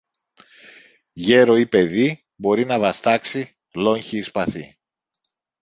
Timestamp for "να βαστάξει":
2.65-3.57